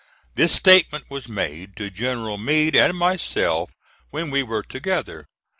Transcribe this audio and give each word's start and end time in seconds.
This 0.33 0.51
statement 0.51 1.11
was 1.11 1.29
made 1.29 1.75
to 1.75 1.91
General 1.91 2.39
Meade 2.39 2.75
and 2.75 2.97
myself 2.97 3.69
when 4.09 4.31
we 4.31 4.41
were 4.41 4.63
together. 4.63 5.27